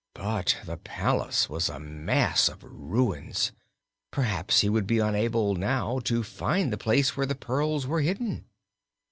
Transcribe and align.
But 0.15 0.57
the 0.65 0.77
palace 0.77 1.47
was 1.47 1.69
a 1.69 1.79
mass 1.79 2.49
of 2.49 2.63
ruins; 2.63 3.51
perhaps 4.09 4.61
he 4.61 4.67
would 4.67 4.87
be 4.87 4.97
unable 4.97 5.53
now 5.53 5.99
to 6.05 6.23
find 6.23 6.73
the 6.73 6.75
place 6.79 7.15
where 7.15 7.27
the 7.27 7.35
pearls 7.35 7.85
were 7.85 8.01
hidden. 8.01 8.45